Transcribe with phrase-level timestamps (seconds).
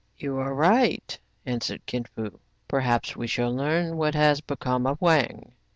[0.17, 2.39] You arc right,'* answered Kin Fo.
[2.67, 5.51] "Perhaps we shall learn what has become of Wang.'